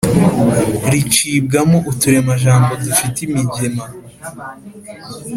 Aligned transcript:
ricibwamo 0.91 1.77
uturemajambo 1.91 2.71
dufite 2.83 3.17
imigema 3.27 3.83